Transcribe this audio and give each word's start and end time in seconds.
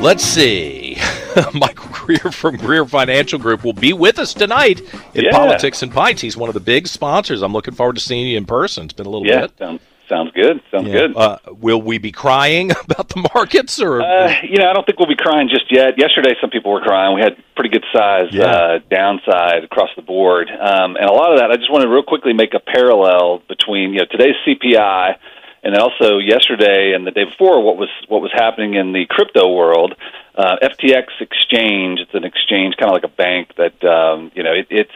Let's 0.00 0.24
see. 0.24 0.96
Michael 1.54 1.90
Greer 1.92 2.32
from 2.32 2.56
Greer 2.56 2.86
Financial 2.86 3.38
Group 3.38 3.64
will 3.64 3.74
be 3.74 3.92
with 3.92 4.18
us 4.18 4.32
tonight 4.32 4.80
in 5.14 5.24
Yeah. 5.24 5.30
Politics 5.32 5.82
and 5.82 5.92
Pints. 5.92 6.22
He's 6.22 6.36
one 6.38 6.48
of 6.48 6.54
the 6.54 6.60
big 6.60 6.88
sponsors. 6.88 7.42
I'm 7.42 7.52
looking 7.52 7.74
forward 7.74 7.96
to 7.96 8.00
seeing 8.00 8.26
you 8.26 8.38
in 8.38 8.46
person. 8.46 8.84
It's 8.84 8.94
been 8.94 9.04
a 9.06 9.10
little 9.10 9.26
Yeah, 9.28 9.42
bit. 9.42 9.52
sounds, 9.58 9.80
sounds 10.08 10.30
good. 10.34 10.62
Sounds 10.70 10.86
Yeah. 10.88 10.92
good. 10.94 11.16
Uh, 11.16 11.36
will 11.50 11.82
we 11.82 11.98
be 11.98 12.10
crying 12.12 12.70
about 12.84 13.10
the 13.10 13.28
markets 13.34 13.78
or? 13.80 14.00
Uh, 14.00 14.32
you 14.42 14.56
know, 14.56 14.70
I 14.70 14.72
don't 14.72 14.86
think 14.86 14.98
we'll 14.98 15.06
be 15.08 15.16
crying 15.16 15.48
just 15.50 15.70
yet. 15.70 15.98
Yesterday, 15.98 16.34
some 16.40 16.48
people 16.50 16.72
were 16.72 16.80
crying. 16.80 17.14
We 17.14 17.20
had 17.20 17.36
pretty 17.54 17.70
good 17.70 17.84
size 17.92 18.28
Yeah. 18.32 18.44
uh, 18.46 18.78
downside 18.90 19.64
across 19.64 19.90
the 19.96 20.02
board, 20.02 20.48
um, 20.50 20.96
and 20.96 21.04
a 21.10 21.12
lot 21.12 21.30
of 21.32 21.38
that. 21.40 21.50
I 21.50 21.56
just 21.56 21.70
want 21.70 21.82
to 21.82 21.88
real 21.90 22.02
quickly 22.02 22.32
make 22.32 22.54
a 22.54 22.60
parallel 22.60 23.42
between 23.48 23.92
you 23.92 24.00
know 24.00 24.06
today's 24.10 24.34
CPI 24.46 25.16
and 25.62 25.76
also 25.76 26.18
yesterday 26.18 26.92
and 26.94 27.06
the 27.06 27.10
day 27.10 27.24
before 27.24 27.62
what 27.62 27.76
was 27.76 27.88
what 28.08 28.22
was 28.22 28.32
happening 28.32 28.74
in 28.74 28.92
the 28.92 29.06
crypto 29.06 29.52
world. 29.52 29.94
Uh, 30.34 30.56
FTX 30.62 31.06
exchange. 31.20 32.00
It's 32.00 32.14
an 32.14 32.24
exchange, 32.24 32.76
kind 32.78 32.88
of 32.90 32.94
like 32.94 33.04
a 33.04 33.08
bank 33.14 33.54
that 33.56 33.82
um, 33.84 34.30
you 34.34 34.42
know 34.42 34.52
it, 34.52 34.68
it's 34.70 34.92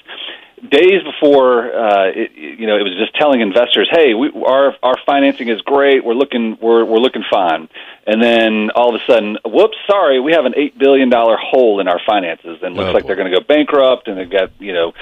days 0.70 1.02
before 1.02 1.74
uh, 1.76 2.06
it, 2.06 2.32
you 2.32 2.66
know 2.66 2.76
it 2.76 2.82
was 2.82 2.96
just 2.96 3.14
telling 3.14 3.40
investors, 3.40 3.88
"Hey, 3.90 4.14
we, 4.14 4.30
our 4.46 4.74
our 4.82 4.94
financing 5.04 5.48
is 5.48 5.60
great. 5.60 6.04
We're 6.04 6.14
looking 6.14 6.56
we're 6.62 6.84
we're 6.84 6.98
looking 6.98 7.24
fine." 7.30 7.68
And 8.06 8.22
then 8.22 8.70
all 8.74 8.94
of 8.94 9.00
a 9.00 9.04
sudden, 9.06 9.38
whoops, 9.46 9.76
sorry, 9.86 10.20
we 10.20 10.32
have 10.32 10.44
an 10.44 10.54
eight 10.56 10.78
billion 10.78 11.08
dollar 11.10 11.36
hole 11.38 11.80
in 11.80 11.88
our 11.88 12.00
finances, 12.06 12.58
and 12.62 12.74
looks 12.76 12.88
Oh, 12.88 12.92
like 12.92 13.02
boy. 13.02 13.08
they're 13.08 13.16
going 13.16 13.30
to 13.32 13.38
go 13.38 13.44
bankrupt. 13.44 14.08
And 14.08 14.16
they've 14.18 14.30
got 14.30 14.50
you 14.60 14.72
know 14.72 14.92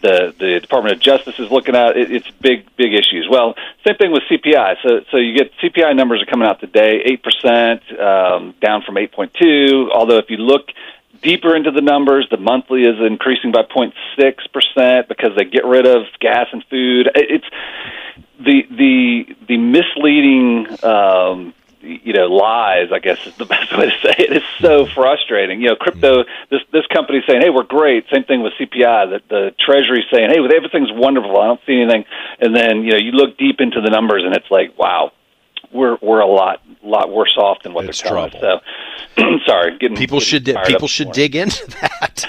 the 0.00 0.34
the 0.38 0.60
Department 0.60 0.94
of 0.96 1.00
Justice 1.00 1.38
is 1.38 1.50
looking 1.50 1.74
at 1.76 1.96
it. 1.96 2.10
It's 2.10 2.30
big 2.40 2.64
big 2.76 2.92
issues. 2.94 3.26
Well, 3.30 3.54
same 3.86 3.96
thing 3.96 4.12
with 4.12 4.22
CPI. 4.30 4.76
So 4.82 5.00
so 5.10 5.16
you 5.16 5.34
get 5.36 5.52
CPI 5.62 5.94
numbers 5.96 6.22
are 6.22 6.26
coming 6.26 6.48
out 6.48 6.60
today, 6.60 7.02
eight 7.04 7.22
percent 7.22 7.82
um, 7.98 8.54
down 8.60 8.82
from 8.82 8.96
eight 8.98 9.12
point 9.12 9.32
two. 9.34 9.90
Although 9.94 10.18
if 10.18 10.30
you 10.30 10.36
look 10.38 10.68
deeper 11.22 11.54
into 11.54 11.70
the 11.70 11.82
numbers, 11.82 12.26
the 12.30 12.38
monthly 12.38 12.84
is 12.84 12.96
increasing 12.98 13.52
by 13.52 13.62
0.6 13.62 13.92
percent 14.52 15.06
because 15.08 15.32
they 15.36 15.44
get 15.44 15.66
rid 15.66 15.86
of 15.86 16.04
gas 16.20 16.46
and 16.52 16.64
food. 16.70 17.08
It- 17.14 17.30
It's 17.42 17.46
the 18.38 18.62
the 18.70 19.36
the 19.48 19.56
misleading. 19.58 20.62
Know, 20.62 20.76
lies. 22.30 22.92
I 22.92 22.98
guess 22.98 23.26
is 23.26 23.36
the 23.36 23.44
best 23.54 23.76
way 23.76 23.90
to 23.90 23.96
say 24.02 24.14
it. 24.18 24.32
It's 24.32 24.46
so 24.60 24.84
mm-hmm. 24.84 24.94
frustrating. 24.94 25.60
You 25.60 25.70
know, 25.70 25.76
crypto. 25.76 26.22
Mm-hmm. 26.22 26.54
This 26.54 26.62
this 26.72 26.86
company's 26.86 27.24
saying, 27.28 27.42
"Hey, 27.42 27.50
we're 27.50 27.64
great." 27.64 28.06
Same 28.12 28.24
thing 28.24 28.42
with 28.42 28.54
CPI. 28.58 29.10
That 29.10 29.22
the 29.28 29.54
Treasury's 29.58 30.06
saying, 30.12 30.30
"Hey, 30.30 30.38
everything's 30.38 30.92
wonderful. 30.92 31.36
I 31.38 31.46
don't 31.46 31.60
see 31.66 31.80
anything." 31.80 32.04
And 32.40 32.54
then 32.54 32.84
you 32.84 32.92
know, 32.92 32.98
you 32.98 33.12
look 33.12 33.36
deep 33.36 33.60
into 33.60 33.80
the 33.80 33.90
numbers, 33.90 34.22
and 34.24 34.34
it's 34.34 34.50
like, 34.50 34.78
"Wow, 34.78 35.12
we're 35.72 35.96
we're 36.02 36.20
a 36.20 36.26
lot 36.26 36.60
lot 36.82 37.10
worse 37.10 37.36
off 37.36 37.62
than 37.62 37.72
what 37.74 37.84
It's 37.86 38.00
they're 38.00 38.10
telling 38.10 38.30
trouble. 38.30 38.48
us." 38.56 38.62
So, 39.18 39.24
sorry, 39.46 39.78
getting 39.78 39.96
People 39.96 40.18
getting 40.20 40.28
should 40.44 40.54
fired 40.54 40.66
people 40.66 40.88
should 40.88 41.12
dig 41.12 41.36
into 41.36 41.66
that. 41.80 42.26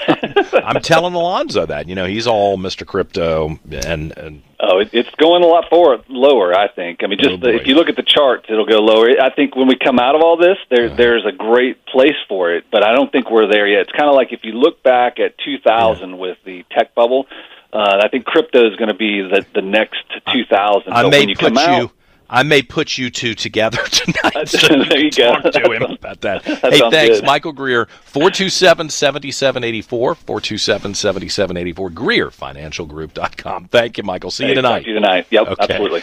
I'm 0.64 0.80
telling 0.82 1.14
Alonzo 1.14 1.66
that 1.66 1.88
you 1.88 1.94
know 1.94 2.06
he's 2.06 2.26
all 2.26 2.58
Mr. 2.58 2.86
Crypto 2.86 3.58
and 3.70 4.16
and 4.16 4.42
Oh, 4.64 4.78
it, 4.78 4.90
it's 4.92 5.10
going 5.16 5.42
a 5.42 5.46
lot 5.46 5.68
forward, 5.68 6.02
lower. 6.08 6.56
I 6.56 6.68
think. 6.68 7.00
I 7.02 7.08
mean, 7.08 7.18
Oh, 7.20 7.28
just 7.30 7.40
the, 7.42 7.52
if 7.52 7.66
you 7.66 7.74
look 7.74 7.88
at 7.88 7.96
the 7.96 8.04
charts, 8.04 8.46
it'll 8.48 8.64
go 8.64 8.78
lower. 8.78 9.08
I 9.20 9.30
think 9.34 9.56
when 9.56 9.66
we 9.66 9.74
come 9.76 9.98
out 9.98 10.14
of 10.14 10.22
all 10.22 10.36
this, 10.36 10.56
there 10.70 10.86
Uh-huh. 10.86 10.94
there's 10.96 11.24
a 11.26 11.32
great 11.32 11.84
place 11.86 12.14
for 12.28 12.52
it, 12.54 12.64
but 12.70 12.84
I 12.86 12.92
don't 12.92 13.10
think 13.10 13.28
we're 13.28 13.48
there 13.48 13.66
yet. 13.66 13.80
It's 13.82 13.92
kind 13.92 14.08
of 14.08 14.14
like 14.14 14.32
if 14.32 14.44
you 14.44 14.52
look 14.52 14.80
back 14.84 15.18
at 15.18 15.36
2000 15.38 16.16
with 16.16 16.38
the 16.44 16.64
tech 16.70 16.94
bubble. 16.94 17.26
Uh, 17.72 18.02
I 18.04 18.08
think 18.08 18.26
crypto 18.26 18.70
is 18.70 18.76
going 18.76 18.88
to 18.90 18.94
be 18.94 19.22
the 19.22 19.46
the 19.54 19.62
next 19.62 20.04
2000. 20.30 20.92
I 20.92 21.02
but 21.02 21.10
may 21.10 21.20
when 21.20 21.28
you 21.30 21.34
put 21.36 21.54
come 21.54 21.58
out, 21.58 21.78
you. 21.80 21.90
I 22.34 22.42
may 22.44 22.62
put 22.62 22.96
you 22.96 23.10
two 23.10 23.34
together 23.34 23.76
tonight. 23.90 24.48
so 24.48 24.58
There 24.88 24.98
you 24.98 25.10
go. 25.10 25.38
To 25.38 25.70
him 25.70 25.82
about 25.82 26.22
that. 26.22 26.42
hey, 26.44 26.80
thanks, 26.90 27.20
good. 27.20 27.24
Michael 27.26 27.52
Greer. 27.52 27.86
427 28.04 28.88
7784. 28.88 30.14
427 30.14 30.94
7784. 30.94 31.90
GreerFinancialGroup.com. 31.90 33.68
Thank 33.68 33.98
you, 33.98 34.04
Michael. 34.04 34.30
See 34.30 34.44
Hey, 34.44 34.50
you 34.50 34.54
talk 34.56 34.62
tonight. 34.62 34.82
to 34.84 34.88
you 34.88 34.94
tonight. 34.94 35.26
Yep, 35.30 35.46
Okay. 35.48 35.62
absolutely. 35.74 36.02